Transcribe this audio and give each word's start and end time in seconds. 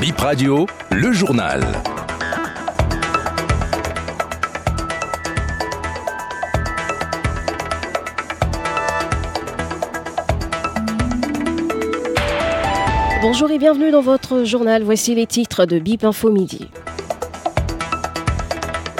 Bip 0.00 0.16
Radio, 0.16 0.66
le 0.90 1.12
journal. 1.12 1.60
Bonjour 13.20 13.50
et 13.50 13.58
bienvenue 13.58 13.90
dans 13.90 14.00
votre 14.00 14.44
journal. 14.44 14.82
Voici 14.84 15.14
les 15.14 15.26
titres 15.26 15.66
de 15.66 15.78
Bip 15.78 16.02
Info 16.02 16.30
Midi. 16.30 16.70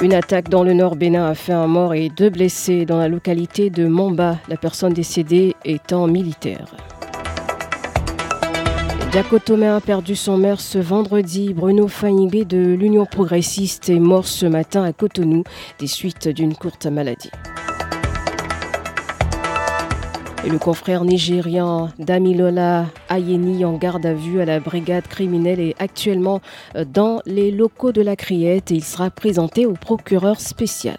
Une 0.03 0.13
attaque 0.13 0.49
dans 0.49 0.63
le 0.63 0.73
nord 0.73 0.95
Bénin 0.95 1.25
a 1.25 1.33
fait 1.33 1.53
un 1.53 1.65
mort 1.65 1.95
et 1.95 2.09
deux 2.09 2.29
blessés 2.29 2.85
dans 2.85 2.99
la 2.99 3.07
localité 3.07 3.71
de 3.71 3.87
Mamba, 3.87 4.37
la 4.47 4.57
personne 4.57 4.93
décédée 4.93 5.55
étant 5.65 6.05
militaire. 6.05 6.67
Diakotome 9.11 9.63
a 9.63 9.81
perdu 9.81 10.15
son 10.15 10.37
maire 10.37 10.61
ce 10.61 10.77
vendredi. 10.77 11.53
Bruno 11.53 11.89
Faingbe 11.89 12.45
de 12.45 12.75
l'Union 12.75 13.05
progressiste 13.05 13.89
est 13.89 13.99
mort 13.99 14.25
ce 14.25 14.45
matin 14.45 14.83
à 14.85 14.93
Cotonou 14.93 15.43
des 15.79 15.87
suites 15.87 16.29
d'une 16.29 16.55
courte 16.55 16.85
maladie. 16.85 17.29
Et 20.45 20.49
le 20.49 20.57
confrère 20.57 21.03
nigérien 21.03 21.91
Damilola 21.99 22.85
Ayeni 23.09 23.65
en 23.65 23.73
garde 23.73 24.05
à 24.05 24.13
vue 24.13 24.39
à 24.39 24.45
la 24.45 24.61
brigade 24.61 25.07
criminelle 25.07 25.59
est 25.59 25.75
actuellement 25.77 26.39
dans 26.73 27.21
les 27.25 27.51
locaux 27.51 27.91
de 27.91 28.01
la 28.01 28.15
Criette 28.15 28.71
et 28.71 28.75
il 28.75 28.83
sera 28.83 29.09
présenté 29.09 29.65
au 29.65 29.73
procureur 29.73 30.39
spécial. 30.39 30.95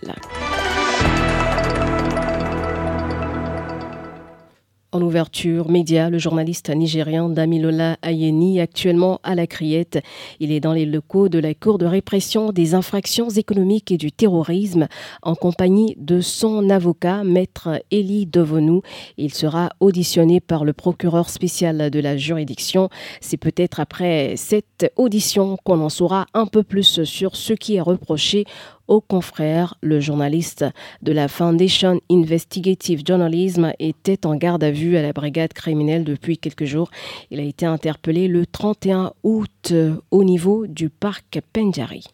En 4.95 5.01
ouverture 5.01 5.71
média, 5.71 6.11
le 6.11 6.19
journaliste 6.19 6.69
nigérien 6.69 7.31
Damilola 7.31 7.97
Ayeni, 8.03 8.61
actuellement 8.61 9.21
à 9.23 9.35
la 9.35 9.47
Criette, 9.47 10.03
il 10.39 10.53
est 10.53 10.61
dans 10.61 10.75
les 10.75 10.85
locaux 10.85 11.31
de 11.31 11.39
la 11.39 11.55
Cour 11.55 11.79
de 11.79 11.87
répression 11.87 12.53
des 12.53 12.75
infractions 12.75 13.31
économiques 13.31 13.91
et 13.91 13.97
du 13.97 14.13
terrorisme 14.13 14.89
en 15.23 15.35
compagnie 15.35 15.95
de 15.97 16.21
son 16.21 16.69
avocat, 16.69 17.25
maître 17.25 17.83
Elie 17.91 18.27
Devonou. 18.27 18.83
Il 19.17 19.33
sera 19.33 19.71
auditionné 19.81 20.41
par 20.41 20.63
le 20.63 20.75
procureur 20.75 21.31
spécial 21.31 21.89
de 21.91 21.99
la 21.99 22.19
juridiction. 22.19 22.91
C'est 23.23 23.39
peut-être 23.39 23.81
après 23.81 24.35
cette 24.37 24.93
audition 24.97 25.57
qu'on 25.65 25.81
en 25.81 25.89
saura 25.89 26.27
un 26.35 26.45
peu 26.45 26.63
plus 26.63 27.03
sur 27.05 27.35
ce 27.35 27.55
qui 27.55 27.77
est 27.77 27.81
reproché 27.81 28.45
au 28.89 29.01
confrère. 29.01 29.75
Le 29.83 30.01
journaliste 30.01 30.65
de 31.03 31.13
la 31.13 31.29
Foundation 31.29 32.01
Investigative 32.11 33.03
Journalism 33.07 33.73
était 33.79 34.27
en 34.27 34.37
garde 34.37 34.65
à 34.65 34.71
vue 34.71 34.97
à 34.97 35.03
la 35.03 35.13
brigade 35.13 35.53
criminelle 35.53 36.05
depuis 36.05 36.39
quelques 36.39 36.65
jours. 36.65 36.91
Il 37.31 37.41
a 37.41 37.45
été 37.45 37.67
interpellé 37.67 38.29
le 38.29 38.47
31 38.47 39.13
août 39.23 39.75
au 40.11 40.25
niveau 40.25 40.67
du 40.67 40.89
parc 40.89 41.41
Pendjari. 41.53 42.05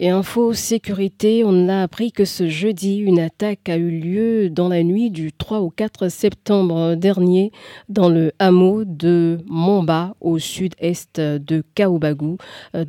Et 0.00 0.10
info 0.10 0.52
sécurité, 0.52 1.42
on 1.44 1.68
a 1.68 1.82
appris 1.82 2.12
que 2.12 2.24
ce 2.24 2.48
jeudi, 2.48 2.98
une 2.98 3.18
attaque 3.18 3.68
a 3.68 3.76
eu 3.76 3.90
lieu 3.90 4.48
dans 4.48 4.68
la 4.68 4.84
nuit 4.84 5.10
du 5.10 5.32
3 5.32 5.58
au 5.58 5.70
4 5.70 6.08
septembre 6.08 6.94
dernier 6.94 7.50
dans 7.88 8.08
le 8.08 8.30
hameau 8.38 8.84
de 8.84 9.40
Momba 9.46 10.14
au 10.20 10.38
sud-est 10.38 11.18
de 11.20 11.64
Kaobagou, 11.74 12.36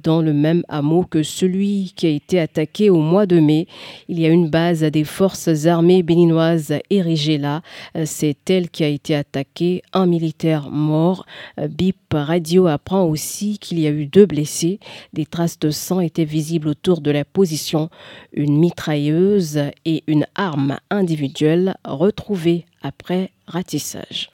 dans 0.03 0.21
le 0.21 0.33
même 0.33 0.61
hameau 0.69 1.01
que 1.01 1.23
celui 1.23 1.93
qui 1.95 2.05
a 2.05 2.11
été 2.11 2.39
attaqué 2.39 2.91
au 2.91 2.99
mois 2.99 3.25
de 3.25 3.39
mai. 3.39 3.65
Il 4.07 4.19
y 4.19 4.27
a 4.27 4.29
une 4.29 4.47
base 4.47 4.81
des 4.81 5.03
forces 5.03 5.65
armées 5.65 6.03
béninoises 6.03 6.75
érigée 6.91 7.39
là. 7.39 7.63
C'est 8.05 8.51
elle 8.51 8.69
qui 8.69 8.83
a 8.83 8.87
été 8.87 9.15
attaquée, 9.15 9.81
un 9.93 10.05
militaire 10.05 10.69
mort. 10.69 11.25
BIP 11.57 11.95
Radio 12.13 12.67
apprend 12.67 13.05
aussi 13.05 13.57
qu'il 13.57 13.79
y 13.79 13.87
a 13.87 13.89
eu 13.89 14.05
deux 14.05 14.27
blessés. 14.27 14.79
Des 15.13 15.25
traces 15.25 15.57
de 15.57 15.71
sang 15.71 16.01
étaient 16.01 16.23
visibles 16.23 16.67
autour 16.67 16.98
de 17.01 17.11
la 17.11 17.25
position, 17.25 17.89
une 18.33 18.57
mitrailleuse 18.57 19.59
et 19.85 20.03
une 20.07 20.25
arme 20.35 20.77
individuelle 20.89 21.75
retrouvées 21.85 22.65
après 22.81 23.31
ratissage. 23.47 24.29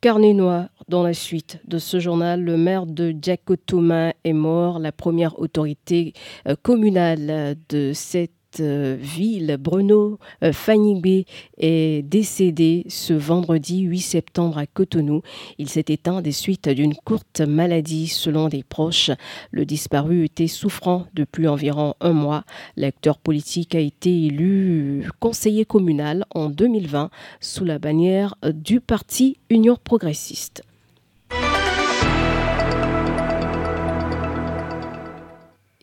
Carnet 0.00 0.34
noir 0.34 0.68
dans 0.88 1.02
la 1.02 1.14
suite 1.14 1.60
de 1.66 1.78
ce 1.78 1.98
journal, 1.98 2.42
le 2.42 2.58
maire 2.58 2.84
de 2.84 3.10
Diakotoma 3.10 4.12
est 4.24 4.34
mort, 4.34 4.78
la 4.78 4.92
première 4.92 5.38
autorité 5.38 6.12
communale 6.62 7.56
de 7.70 7.92
cette 7.94 8.30
ville, 8.60 9.56
Bruno 9.60 10.18
Fanigbe, 10.52 11.24
est 11.58 12.02
décédé 12.02 12.84
ce 12.88 13.12
vendredi 13.12 13.80
8 13.80 14.00
septembre 14.00 14.58
à 14.58 14.66
Cotonou. 14.66 15.22
Il 15.58 15.68
s'est 15.68 15.84
éteint 15.88 16.22
des 16.22 16.32
suites 16.32 16.68
d'une 16.68 16.94
courte 16.94 17.40
maladie 17.40 18.08
selon 18.08 18.48
des 18.48 18.62
proches. 18.62 19.10
Le 19.50 19.64
disparu 19.64 20.24
était 20.24 20.46
souffrant 20.46 21.06
depuis 21.14 21.48
environ 21.48 21.94
un 22.00 22.12
mois. 22.12 22.44
L'acteur 22.76 23.18
politique 23.18 23.74
a 23.74 23.80
été 23.80 24.26
élu 24.26 25.08
conseiller 25.20 25.64
communal 25.64 26.24
en 26.34 26.50
2020 26.50 27.10
sous 27.40 27.64
la 27.64 27.78
bannière 27.78 28.34
du 28.52 28.80
parti 28.80 29.38
Union 29.50 29.76
progressiste. 29.82 30.62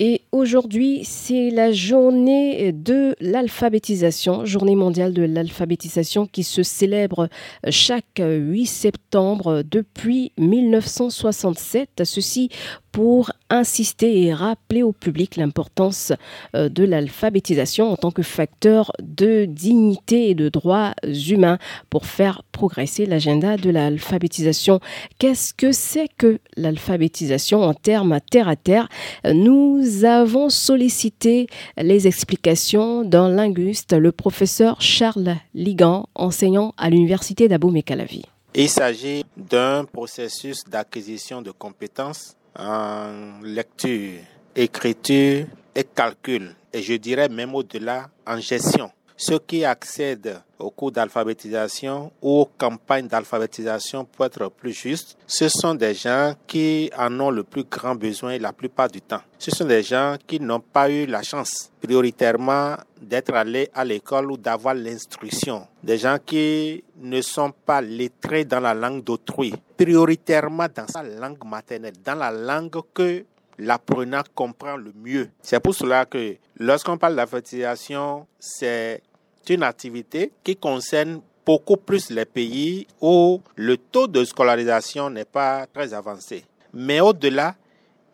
Et 0.03 0.21
aujourd'hui, 0.31 1.01
c'est 1.03 1.51
la 1.51 1.71
journée 1.71 2.71
de 2.71 3.15
l'alphabétisation, 3.19 4.45
journée 4.45 4.73
mondiale 4.73 5.13
de 5.13 5.21
l'alphabétisation 5.21 6.25
qui 6.25 6.41
se 6.41 6.63
célèbre 6.63 7.29
chaque 7.69 8.19
8 8.19 8.65
septembre 8.65 9.61
depuis 9.61 10.31
1967. 10.39 12.01
Ceci 12.03 12.49
pour 12.91 13.31
insister 13.49 14.23
et 14.23 14.33
rappeler 14.33 14.83
au 14.83 14.91
public 14.91 15.35
l'importance 15.35 16.13
de 16.53 16.83
l'alphabétisation 16.83 17.91
en 17.91 17.95
tant 17.95 18.11
que 18.11 18.23
facteur 18.23 18.91
de 19.01 19.45
dignité 19.45 20.29
et 20.29 20.35
de 20.35 20.49
droits 20.49 20.93
humains 21.03 21.57
pour 21.89 22.05
faire 22.05 22.43
progresser 22.51 23.05
l'agenda 23.05 23.57
de 23.57 23.69
l'alphabétisation. 23.69 24.79
Qu'est-ce 25.19 25.53
que 25.53 25.71
c'est 25.71 26.07
que 26.17 26.39
l'alphabétisation 26.57 27.63
en 27.63 27.73
termes 27.73 28.19
terre 28.29 28.47
à 28.47 28.55
terre? 28.55 28.89
Nous 29.25 30.05
avons 30.05 30.49
sollicité 30.49 31.47
les 31.77 32.07
explications 32.07 33.03
d'un 33.03 33.29
linguiste, 33.29 33.93
le 33.93 34.11
professeur 34.11 34.81
Charles 34.81 35.35
Ligan, 35.53 36.07
enseignant 36.15 36.73
à 36.77 36.89
l'université 36.89 37.47
d'Abomey-Calavi. 37.47 38.23
Il 38.53 38.69
s'agit 38.69 39.23
d'un 39.37 39.85
processus 39.85 40.65
d'acquisition 40.65 41.41
de 41.41 41.51
compétences 41.51 42.35
en 42.57 43.41
lecture, 43.43 44.19
écriture 44.55 45.45
et 45.75 45.83
calcul, 45.83 46.55
et 46.73 46.81
je 46.81 46.93
dirais 46.93 47.29
même 47.29 47.55
au-delà 47.55 48.09
en 48.25 48.37
gestion. 48.37 48.91
Ceux 49.23 49.37
qui 49.37 49.63
accèdent 49.63 50.41
aux 50.57 50.71
cours 50.71 50.91
d'alphabétisation 50.91 52.11
ou 52.23 52.39
aux 52.39 52.49
campagnes 52.57 53.05
d'alphabétisation, 53.05 54.03
pour 54.03 54.25
être 54.25 54.49
plus 54.49 54.73
juste, 54.73 55.15
ce 55.27 55.47
sont 55.47 55.75
des 55.75 55.93
gens 55.93 56.33
qui 56.47 56.89
en 56.97 57.19
ont 57.19 57.29
le 57.29 57.43
plus 57.43 57.65
grand 57.65 57.93
besoin 57.93 58.39
la 58.39 58.51
plupart 58.51 58.87
du 58.87 58.99
temps. 58.99 59.21
Ce 59.37 59.51
sont 59.51 59.65
des 59.65 59.83
gens 59.83 60.15
qui 60.25 60.39
n'ont 60.39 60.59
pas 60.59 60.89
eu 60.89 61.05
la 61.05 61.21
chance 61.21 61.71
prioritairement 61.83 62.77
d'être 62.99 63.31
allés 63.35 63.69
à 63.75 63.85
l'école 63.85 64.31
ou 64.31 64.37
d'avoir 64.37 64.73
l'instruction. 64.73 65.67
Des 65.83 65.99
gens 65.99 66.17
qui 66.25 66.83
ne 66.99 67.21
sont 67.21 67.51
pas 67.51 67.79
lettrés 67.79 68.43
dans 68.43 68.59
la 68.59 68.73
langue 68.73 69.03
d'autrui, 69.03 69.53
prioritairement 69.77 70.65
dans 70.75 70.87
sa 70.87 71.03
langue 71.03 71.45
maternelle, 71.45 71.93
dans 72.03 72.15
la 72.15 72.31
langue 72.31 72.81
que 72.91 73.23
l'apprenant 73.59 74.23
comprend 74.33 74.77
le 74.77 74.91
mieux. 74.95 75.29
C'est 75.43 75.59
pour 75.59 75.75
cela 75.75 76.05
que 76.07 76.37
lorsqu'on 76.57 76.97
parle 76.97 77.15
d'alphabétisation, 77.15 78.25
c'est 78.39 79.03
une 79.49 79.63
activité 79.63 80.31
qui 80.43 80.55
concerne 80.55 81.21
beaucoup 81.45 81.77
plus 81.77 82.09
les 82.09 82.25
pays 82.25 82.87
où 83.01 83.41
le 83.55 83.77
taux 83.77 84.07
de 84.07 84.23
scolarisation 84.23 85.09
n'est 85.09 85.25
pas 85.25 85.65
très 85.67 85.93
avancé. 85.93 86.45
Mais 86.73 86.99
au-delà, 86.99 87.55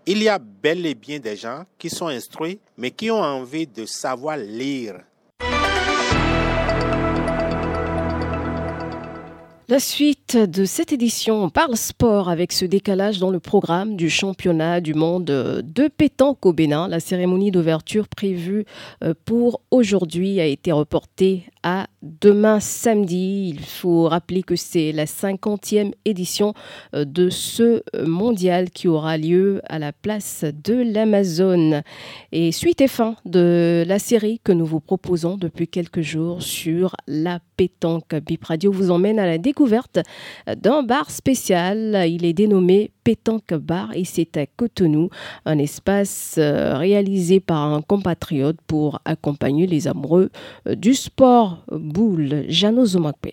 il 0.06 0.24
y 0.24 0.30
a 0.30 0.40
bel 0.40 0.86
et 0.86 0.96
bien 0.96 1.20
des 1.20 1.36
gens 1.36 1.64
qui 1.78 1.90
sont 1.90 2.08
instruits, 2.08 2.60
mais 2.78 2.92
qui 2.92 3.12
ont 3.12 3.22
envie 3.22 3.68
de 3.68 3.86
savoir 3.86 4.38
lire. 4.38 5.02
La 9.70 9.82
suite 9.82 10.38
de 10.38 10.64
cette 10.64 10.94
édition 10.94 11.50
parle 11.50 11.76
sport 11.76 12.30
avec 12.30 12.54
ce 12.54 12.64
décalage 12.64 13.20
dans 13.20 13.32
le 13.32 13.42
programme 13.42 13.98
du 13.98 14.10
championnat 14.10 14.80
du 14.80 14.94
monde 14.94 15.26
de 15.26 15.88
pétanque 15.90 16.46
au 16.46 16.54
Bénin. 16.54 16.88
La 16.88 17.02
cérémonie 17.02 17.52
d'ouverture 17.52 18.08
prévue 18.08 18.64
pour 19.26 19.60
aujourd'hui 19.70 20.40
a 20.40 20.46
été 20.46 20.72
reportée 20.72 21.44
à 21.64 21.88
demain 22.22 22.60
samedi. 22.60 23.50
Il 23.50 23.60
faut 23.60 24.04
rappeler 24.04 24.44
que 24.44 24.56
c'est 24.56 24.92
la 24.92 25.06
50e 25.06 25.94
édition 26.06 26.54
euh, 26.94 27.06
de 27.06 27.30
ce 27.30 27.84
mondial 28.06 28.70
qui 28.70 28.88
aura 28.88 29.18
lieu 29.18 29.62
à 29.68 29.80
la 29.80 29.92
place 29.92 30.46
de 30.64 30.74
l'Amazone. 30.74 31.84
Et 32.32 32.52
suite 32.52 32.82
et 32.82 32.88
fin 32.88 33.16
de 33.26 33.84
la 33.88 34.00
série 34.00 34.40
que 34.44 34.52
nous 34.52 34.66
vous 34.66 34.80
proposons 34.80 35.38
depuis 35.38 35.68
quelques 35.68 36.02
jours 36.02 36.42
sur 36.42 36.96
la 37.08 37.40
pétanque. 37.58 38.16
Bip 38.26 38.46
Radio 38.46 38.72
vous 38.72 38.92
emmène 38.92 39.20
à 39.20 39.26
la 39.26 39.38
découverte 39.38 40.00
d'un 40.48 40.84
bar 40.84 41.12
spécial. 41.12 42.06
Il 42.08 42.26
est 42.26 42.34
dénommé 42.34 42.92
Pétanque 43.08 43.54
Bar 43.54 43.92
et 43.94 44.04
c'est 44.04 44.36
à 44.36 44.46
Cotonou, 44.46 45.10
un 45.46 45.60
espace 45.60 46.36
euh, 46.38 46.78
réalisé 46.78 47.40
par 47.40 47.74
un 47.74 47.82
compatriote 47.82 48.58
pour 48.68 49.00
accompagner 49.06 49.66
les 49.66 49.88
amoureux 49.88 50.30
euh, 50.68 50.76
du 50.76 50.94
sport 50.94 51.64
boule. 51.72 52.44
Jano 52.50 52.86
Zomakpe. 52.86 53.32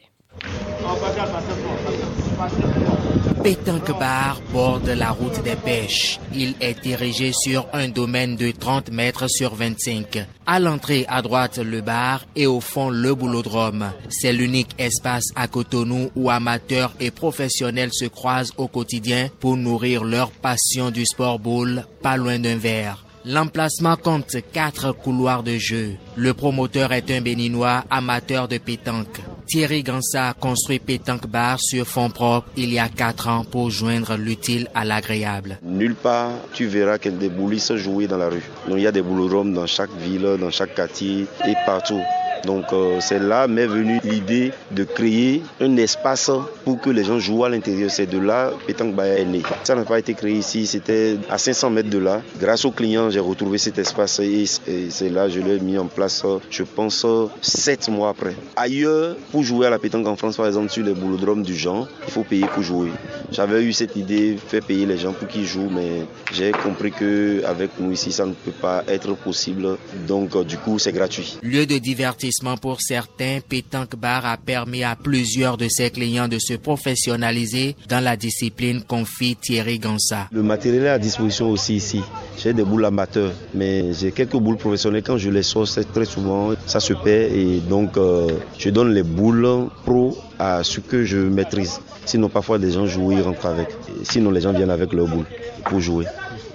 Pétanque 3.42 3.98
Bar 3.98 4.40
borde 4.52 4.88
la 4.88 5.10
route 5.10 5.42
des 5.42 5.54
pêches. 5.54 6.18
Il 6.34 6.54
est 6.60 6.86
érigé 6.86 7.32
sur 7.34 7.66
un 7.74 7.88
domaine 7.88 8.36
de 8.36 8.50
30 8.50 8.90
mètres 8.90 9.28
sur 9.28 9.54
25. 9.54 10.26
À 10.46 10.58
l'entrée 10.58 11.04
à 11.08 11.20
droite 11.20 11.58
le 11.58 11.82
bar 11.82 12.24
et 12.34 12.46
au 12.46 12.60
fond 12.60 12.88
le 12.88 13.14
boulodrome. 13.14 13.92
C'est 14.08 14.32
l'unique 14.32 14.74
espace 14.78 15.26
à 15.36 15.46
Cotonou 15.46 16.10
où 16.16 16.30
amateurs 16.30 16.94
et 17.00 17.10
professionnels 17.10 17.92
se 17.92 18.06
croisent 18.06 18.54
au 18.56 18.66
quotidien 18.66 19.28
pour 19.40 19.58
nourrir 19.58 20.04
leur 20.04 20.30
passion 20.30 20.90
du 20.90 21.04
sport 21.04 21.38
boule 21.38 21.84
pas 22.02 22.16
loin 22.16 22.38
d'un 22.38 22.56
verre. 22.56 23.04
L'emplacement 23.26 23.96
compte 23.96 24.36
quatre 24.52 24.92
couloirs 24.92 25.42
de 25.42 25.58
jeu. 25.58 25.96
Le 26.16 26.32
promoteur 26.34 26.92
est 26.92 27.10
un 27.10 27.20
béninois 27.20 27.84
amateur 27.90 28.48
de 28.48 28.58
pétanque. 28.58 29.20
Thierry 29.46 29.82
Gansa 29.82 30.28
a 30.30 30.34
construit 30.34 30.78
Pétanque 30.78 31.26
Bar 31.26 31.58
sur 31.60 31.86
fond 31.86 32.10
propre 32.10 32.48
il 32.56 32.72
y 32.72 32.78
a 32.78 32.88
quatre 32.88 33.28
ans 33.28 33.44
pour 33.44 33.70
joindre 33.70 34.16
l'utile 34.16 34.68
à 34.74 34.84
l'agréable. 34.84 35.58
Nulle 35.62 35.94
part 35.94 36.32
tu 36.52 36.66
verras 36.66 36.98
que 36.98 37.08
des 37.08 37.28
boulisses 37.28 37.74
jouer 37.74 38.06
dans 38.06 38.18
la 38.18 38.28
rue. 38.28 38.42
Il 38.68 38.80
y 38.80 38.86
a 38.86 38.92
des 38.92 39.02
boulodromes 39.02 39.52
dans 39.52 39.66
chaque 39.66 39.94
ville, 39.98 40.36
dans 40.40 40.50
chaque 40.50 40.74
quartier 40.74 41.26
et 41.46 41.54
partout. 41.66 42.00
Donc 42.46 42.66
euh, 42.72 42.98
c'est 43.00 43.18
là 43.18 43.46
m'est 43.46 43.66
venue 43.66 44.00
l'idée 44.04 44.52
de 44.70 44.84
créer 44.84 45.42
un 45.60 45.76
espace 45.76 46.30
pour 46.64 46.80
que 46.80 46.90
les 46.90 47.04
gens 47.04 47.18
jouent 47.18 47.44
à 47.44 47.48
l'intérieur. 47.48 47.90
C'est 47.90 48.06
de 48.06 48.18
là 48.18 48.50
Pétanque 48.66 48.94
Baya 48.94 49.18
est 49.18 49.24
né. 49.24 49.42
Ça 49.62 49.74
n'a 49.74 49.84
pas 49.84 49.98
été 49.98 50.14
créé 50.14 50.34
ici, 50.34 50.66
c'était 50.66 51.16
à 51.30 51.38
500 51.38 51.70
mètres 51.70 51.90
de 51.90 51.98
là. 51.98 52.22
Grâce 52.38 52.64
aux 52.64 52.70
clients, 52.70 53.10
j'ai 53.10 53.20
retrouvé 53.20 53.58
cet 53.58 53.78
espace 53.78 54.20
et, 54.20 54.44
c'est 54.90 55.08
là 55.08 55.28
je 55.28 55.40
l'ai 55.40 55.58
mis 55.60 55.78
en 55.78 55.86
place, 55.86 56.24
je 56.50 56.62
pense, 56.62 57.06
sept 57.40 57.88
mois 57.88 58.10
après. 58.10 58.34
Ailleurs, 58.56 59.16
pour 59.30 59.42
jouer 59.42 59.66
à 59.66 59.70
la 59.70 59.78
pétanque 59.78 60.06
en 60.06 60.16
France, 60.16 60.36
par 60.36 60.46
exemple, 60.46 60.70
sur 60.70 60.84
les 60.84 60.94
boulodromes 60.94 61.42
du 61.42 61.54
genre, 61.54 61.88
il 62.06 62.12
faut 62.12 62.24
payer 62.24 62.46
pour 62.46 62.62
jouer. 62.62 62.90
J'avais 63.30 63.62
eu 63.62 63.72
cette 63.72 63.96
idée, 63.96 64.36
faire 64.36 64.62
payer 64.62 64.86
les 64.86 64.98
gens 64.98 65.12
pour 65.12 65.28
qu'ils 65.28 65.46
jouent, 65.46 65.70
mais 65.70 66.06
j'ai 66.32 66.52
compris 66.52 66.92
que 66.92 67.42
avec 67.44 67.70
nous 67.78 67.92
ici, 67.92 68.12
ça 68.12 68.26
ne 68.26 68.32
peut 68.32 68.52
pas 68.52 68.84
être 68.88 69.14
possible. 69.16 69.76
Donc, 70.06 70.36
euh, 70.36 70.44
du 70.44 70.56
coup, 70.58 70.78
c'est 70.78 70.92
gratuit. 70.92 71.38
Lieu 71.42 71.66
de 71.66 71.78
divertissement 71.78 72.33
pour 72.60 72.80
certains, 72.80 73.38
Pétanque 73.46 73.96
Bar 73.96 74.26
a 74.26 74.36
permis 74.36 74.84
à 74.84 74.96
plusieurs 74.96 75.56
de 75.56 75.66
ses 75.68 75.90
clients 75.90 76.28
de 76.28 76.38
se 76.38 76.54
professionnaliser 76.54 77.76
dans 77.88 78.02
la 78.02 78.16
discipline, 78.16 78.82
confie 78.82 79.36
Thierry 79.36 79.78
Gansa. 79.78 80.28
Le 80.32 80.42
matériel 80.42 80.84
est 80.84 80.88
à 80.88 80.98
disposition 80.98 81.50
aussi 81.50 81.76
ici. 81.76 82.02
J'ai 82.38 82.52
des 82.52 82.64
boules 82.64 82.84
amateurs, 82.84 83.32
mais 83.54 83.92
j'ai 83.94 84.12
quelques 84.12 84.36
boules 84.36 84.56
professionnelles. 84.56 85.02
Quand 85.02 85.18
je 85.18 85.30
les 85.30 85.42
sors, 85.42 85.68
très 85.92 86.04
souvent, 86.04 86.52
ça 86.66 86.80
se 86.80 86.92
perd 86.92 87.32
et 87.32 87.60
donc 87.60 87.96
euh, 87.96 88.28
je 88.58 88.70
donne 88.70 88.92
les 88.92 89.02
boules 89.02 89.68
pro 89.84 90.16
à 90.38 90.62
ce 90.62 90.80
que 90.80 91.04
je 91.04 91.18
maîtrise. 91.18 91.80
Sinon, 92.04 92.28
parfois, 92.28 92.58
des 92.58 92.72
gens 92.72 92.86
jouent, 92.86 93.12
ils 93.12 93.22
rentrent 93.22 93.46
avec. 93.46 93.68
Sinon, 94.02 94.30
les 94.30 94.40
gens 94.40 94.52
viennent 94.52 94.70
avec 94.70 94.92
leurs 94.92 95.06
boules 95.08 95.26
pour 95.64 95.80
jouer 95.80 96.06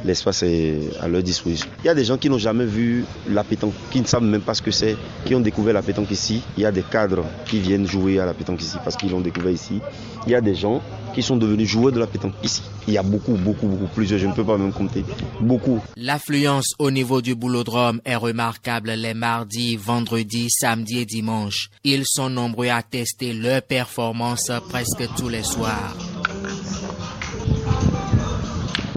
l'espace 0.06 0.44
est 0.44 0.80
à 1.01 1.07
leur 1.07 1.24
disposition. 1.24 1.68
Il 1.84 1.88
y 1.88 1.90
a 1.90 1.96
des 1.96 2.06
gens 2.06 2.18
qui 2.18 2.30
n'ont 2.30 2.38
jamais 2.38 2.66
vu 2.66 3.06
la 3.30 3.44
pétanque, 3.44 3.74
qui 3.92 4.01
ne 4.01 4.06
savent 4.06 4.24
même 4.24 4.42
pas 4.42 4.54
ce 4.54 4.62
que 4.62 4.72
c'est, 4.72 4.96
qui 5.25 5.36
ont 5.36 5.40
découvert 5.40 5.74
la 5.74 5.81
pétanque 5.81 6.12
ici. 6.12 6.42
Il 6.57 6.63
y 6.63 6.66
a 6.66 6.72
des 6.72 6.84
cadres 6.84 7.25
qui 7.46 7.60
viennent 7.60 7.88
jouer 7.88 8.19
à 8.19 8.25
la 8.25 8.34
pétanque 8.34 8.62
ici 8.62 8.78
parce 8.84 8.96
qu'ils 8.96 9.12
l'ont 9.12 9.22
découvert 9.22 9.51
ici. 9.51 9.80
Il 10.25 10.31
y 10.31 10.36
a 10.36 10.42
des 10.42 10.56
gens 10.56 10.81
qui 11.13 11.24
sont 11.24 11.38
devenus 11.38 11.68
joueurs 11.68 11.92
de 11.92 12.00
la 12.00 12.07
pétanque 12.07 12.34
ici. 12.44 12.62
Il 12.88 12.94
y 12.94 12.98
a 12.98 13.04
beaucoup, 13.04 13.34
beaucoup, 13.34 13.68
beaucoup, 13.68 13.88
plusieurs, 13.94 14.19
je 14.19 14.28
ne 14.28 14.34
peux 14.34 14.44
pas 14.44 14.57
même 14.57 14.74
compter. 14.74 15.04
Beaucoup. 15.42 15.80
L'affluence 15.96 16.74
au 16.80 16.92
niveau 16.92 17.22
du 17.22 17.36
boulodrome 17.36 18.01
est 18.06 18.16
remarquable 18.16 18.92
les 18.92 19.13
mardis, 19.13 19.75
vendredis, 19.75 20.50
samedis 20.50 21.00
et 21.00 21.06
dimanches. 21.06 21.69
Ils 21.84 22.04
sont 22.06 22.30
nombreux 22.30 22.69
à 22.69 22.81
tester 22.84 23.34
leur 23.34 23.62
performance 23.62 24.51
presque 24.69 25.07
tous 25.18 25.30
les 25.30 25.44
soirs. 25.44 25.96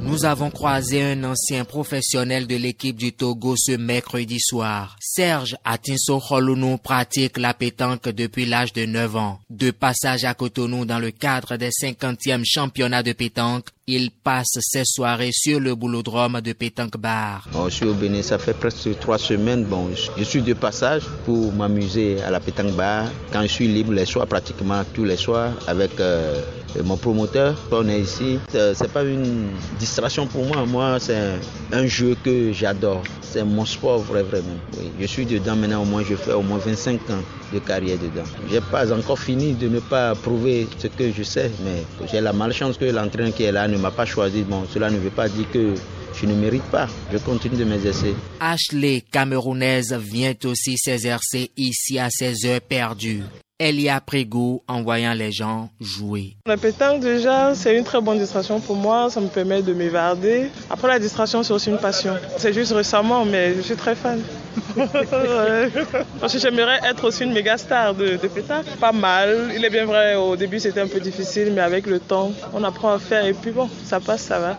Nous 0.04 0.24
avons 0.24 0.50
croisé 0.50 1.00
un 1.02 1.22
ancien 1.22 1.64
professionnel 1.64 2.48
de 2.48 2.56
l'équipe 2.56 2.96
du 2.96 3.12
Togo 3.12 3.54
ce 3.56 3.76
mercredi 3.76 4.38
soir. 4.40 4.96
Serge 5.00 5.56
Atinso 5.64 6.20
Holunou 6.28 6.76
pratique 6.78 7.38
la 7.38 7.54
pétanque 7.54 8.08
depuis 8.08 8.44
l'âge 8.44 8.72
de 8.72 8.84
9 8.84 9.16
ans. 9.16 9.38
De 9.48 9.70
passage 9.70 10.24
à 10.24 10.34
Cotonou 10.34 10.84
dans 10.84 10.98
le 10.98 11.12
cadre 11.12 11.56
des 11.56 11.70
50e 11.70 12.42
championnats 12.44 13.04
de 13.04 13.12
pétanque, 13.12 13.66
il 13.86 14.10
passe 14.10 14.58
ses 14.60 14.84
soirées 14.84 15.32
sur 15.32 15.60
le 15.60 15.74
boulodrome 15.74 16.40
de 16.40 16.52
Pétanque 16.52 16.96
Bar. 16.98 17.48
je 17.64 17.74
suis 17.74 17.86
au 17.86 17.94
Bénin, 17.94 18.22
ça 18.22 18.38
fait 18.38 18.54
presque 18.54 18.98
trois 19.00 19.18
semaines. 19.18 19.64
Bon, 19.64 19.90
je 20.16 20.24
suis 20.24 20.42
de 20.42 20.54
passage 20.54 21.02
pour 21.24 21.52
m'amuser 21.52 22.22
à 22.22 22.30
la 22.30 22.40
Pétanque 22.40 22.72
Bar. 22.72 23.08
Quand 23.32 23.42
je 23.42 23.48
suis 23.48 23.68
libre 23.68 23.92
les 23.92 24.06
soirs, 24.06 24.26
pratiquement 24.26 24.82
tous 24.94 25.04
les 25.04 25.16
soirs, 25.16 25.52
avec 25.66 25.98
euh, 26.00 26.40
mon 26.84 26.96
promoteur, 26.96 27.56
on 27.70 27.88
est 27.88 28.00
ici. 28.00 28.38
C'est 28.50 28.92
pas 28.92 29.04
une 29.04 29.48
distraction 29.78 30.26
pour 30.26 30.44
moi. 30.44 30.64
Moi, 30.66 30.98
c'est 31.00 31.38
un 31.72 31.86
jeu 31.86 32.16
que 32.24 32.52
j'adore. 32.52 33.02
C'est 33.20 33.44
mon 33.44 33.64
sport 33.64 34.00
vraiment. 34.00 34.58
Je 35.00 35.06
suis 35.06 35.24
dedans 35.24 35.56
maintenant, 35.56 35.82
au 35.82 35.86
moins, 35.86 36.02
je 36.08 36.14
fais 36.14 36.32
au 36.32 36.42
moins 36.42 36.58
25 36.58 37.10
ans 37.10 37.22
de 37.52 37.58
carrière 37.58 37.98
dedans. 37.98 38.26
J'ai 38.50 38.60
pas 38.60 38.92
encore 38.92 39.18
fini 39.18 39.54
de 39.54 39.68
ne 39.68 39.80
pas 39.80 40.14
prouver 40.14 40.66
ce 40.78 40.86
que 40.86 41.12
je 41.12 41.22
sais, 41.22 41.50
mais 41.64 41.82
j'ai 42.10 42.20
la 42.20 42.32
malchance 42.32 42.76
que 42.76 42.84
l'entraîneur 42.84 43.34
qui 43.34 43.44
est 43.44 43.52
là 43.52 43.68
ne 43.68 43.76
m'a 43.76 43.90
pas 43.90 44.04
choisi. 44.06 44.42
Bon, 44.42 44.64
cela 44.72 44.90
ne 44.90 44.98
veut 44.98 45.10
pas 45.10 45.28
dire 45.28 45.50
que 45.50 45.74
je 46.14 46.26
ne 46.26 46.34
mérite 46.34 46.64
pas. 46.64 46.88
Je 47.10 47.18
continue 47.18 47.56
de 47.56 47.64
m'exercer. 47.64 48.14
Ashley, 48.40 49.02
camerounaise, 49.10 49.94
vient 49.94 50.34
aussi 50.44 50.76
s'exercer 50.76 51.50
ici 51.56 51.98
à 51.98 52.08
ses 52.10 52.46
heures 52.46 52.60
perdues. 52.60 53.22
Elle 53.64 53.80
y 53.80 53.88
a 53.88 54.00
pris 54.00 54.26
goût 54.26 54.60
en 54.66 54.82
voyant 54.82 55.12
les 55.12 55.30
gens 55.30 55.68
jouer. 55.80 56.36
La 56.46 56.56
pétanque, 56.56 57.00
déjà, 57.00 57.54
c'est 57.54 57.78
une 57.78 57.84
très 57.84 58.00
bonne 58.00 58.18
distraction 58.18 58.58
pour 58.58 58.74
moi. 58.74 59.08
Ça 59.08 59.20
me 59.20 59.28
permet 59.28 59.62
de 59.62 59.72
m'évarder. 59.72 60.50
Après, 60.68 60.88
la 60.88 60.98
distraction, 60.98 61.44
c'est 61.44 61.52
aussi 61.52 61.70
une 61.70 61.78
passion. 61.78 62.16
C'est 62.38 62.52
juste 62.52 62.72
récemment, 62.72 63.24
mais 63.24 63.54
je 63.54 63.60
suis 63.60 63.76
très 63.76 63.94
fan. 63.94 64.20
Parce 66.20 66.32
que 66.32 66.40
j'aimerais 66.40 66.80
être 66.82 67.04
aussi 67.04 67.22
une 67.22 67.32
méga 67.32 67.56
star 67.56 67.94
de, 67.94 68.16
de 68.16 68.26
pétanque. 68.26 68.66
Pas 68.80 68.90
mal. 68.90 69.52
Il 69.54 69.64
est 69.64 69.70
bien 69.70 69.84
vrai, 69.84 70.16
au 70.16 70.34
début, 70.34 70.58
c'était 70.58 70.80
un 70.80 70.88
peu 70.88 70.98
difficile, 70.98 71.52
mais 71.54 71.60
avec 71.60 71.86
le 71.86 72.00
temps, 72.00 72.32
on 72.52 72.64
apprend 72.64 72.92
à 72.92 72.98
faire 72.98 73.24
et 73.24 73.32
puis 73.32 73.52
bon, 73.52 73.70
ça 73.84 74.00
passe, 74.00 74.22
ça 74.22 74.40
va. 74.40 74.56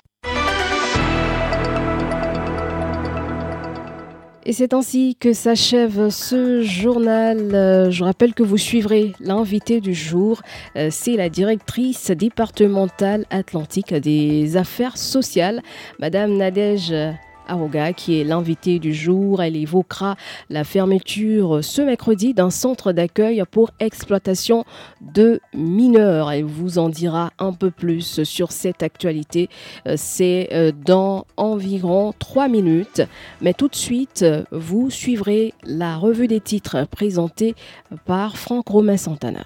Et 4.45 4.51
c'est 4.51 4.73
ainsi 4.73 5.15
que 5.15 5.31
s'achève 5.31 6.09
ce 6.09 6.61
journal. 6.63 7.55
Euh, 7.55 7.91
je 7.91 8.03
rappelle 8.03 8.33
que 8.33 8.43
vous 8.43 8.57
suivrez 8.57 9.13
l'invité 9.21 9.79
du 9.79 9.93
jour. 9.93 10.41
Euh, 10.75 10.89
c'est 10.91 11.15
la 11.15 11.29
directrice 11.29 12.11
départementale 12.11 13.25
atlantique 13.29 13.93
des 13.93 14.57
affaires 14.57 14.97
sociales, 14.97 15.61
Madame 15.99 16.35
Nadège 16.35 16.93
Aroga, 17.47 17.93
qui 17.93 18.19
est 18.19 18.23
l'invité 18.23 18.79
du 18.79 18.93
jour. 18.93 19.41
Elle 19.41 19.55
évoquera 19.55 20.15
la 20.49 20.63
fermeture 20.63 21.63
ce 21.63 21.81
mercredi 21.81 22.33
d'un 22.33 22.49
centre 22.49 22.91
d'accueil 22.91 23.43
pour 23.49 23.71
exploitation 23.79 24.65
de 25.01 25.39
mineurs. 25.53 26.31
Elle 26.31 26.45
vous 26.45 26.77
en 26.77 26.89
dira 26.89 27.31
un 27.39 27.53
peu 27.53 27.71
plus 27.71 28.23
sur 28.23 28.51
cette 28.51 28.83
actualité. 28.83 29.49
Euh, 29.87 29.95
c'est 29.97 30.49
euh, 30.51 30.71
dans 30.85 31.25
environ 31.37 32.13
trois 32.17 32.47
minutes. 32.47 33.01
Mais 33.41 33.53
tout 33.53 33.67
de 33.67 33.75
suite, 33.75 34.25
vous 34.51 34.89
suivrez 34.89 35.53
la 35.63 35.97
revue 35.97 36.27
des 36.27 36.39
titres 36.39 36.87
présentée 36.89 37.55
par 38.05 38.37
Franck 38.37 38.67
Romain 38.67 38.97
Santana. 38.97 39.45